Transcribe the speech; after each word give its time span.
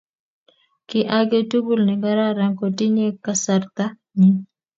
Kit 0.87 1.07
agetugul 1.17 1.79
ne 1.85 1.95
kararan 2.01 2.53
kotinye 2.59 3.05
kasarta 3.23 3.85
nyii. 4.17 4.41